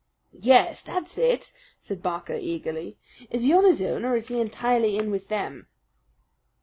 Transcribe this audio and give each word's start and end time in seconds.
"Yes, 0.41 0.81
that's 0.81 1.19
it," 1.19 1.53
said 1.79 2.01
Barker 2.01 2.33
eagerly. 2.33 2.97
"Is 3.29 3.43
he 3.43 3.53
on 3.53 3.65
his 3.65 3.83
own 3.83 4.03
or 4.03 4.15
is 4.15 4.29
he 4.29 4.41
entirely 4.41 4.97
in 4.97 5.11
with 5.11 5.27
them?" 5.27 5.67